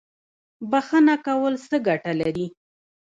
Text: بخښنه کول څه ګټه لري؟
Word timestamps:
بخښنه 0.71 1.15
کول 1.25 1.53
څه 1.67 1.75
ګټه 1.87 2.11
لري؟ 2.21 2.47